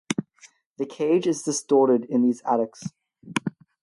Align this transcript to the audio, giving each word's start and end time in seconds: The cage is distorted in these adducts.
The 0.79 0.87
cage 0.87 1.27
is 1.27 1.43
distorted 1.43 2.05
in 2.05 2.23
these 2.23 2.41
adducts. 2.41 2.89